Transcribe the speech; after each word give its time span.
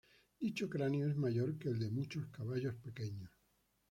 Dicho 0.39 0.67
cráneo 0.67 1.07
es 1.07 1.15
mayor 1.15 1.59
que 1.59 1.69
el 1.69 1.77
de 1.77 1.91
muchos 1.91 2.25
caballos 2.29 2.73
pequeños. 2.73 3.29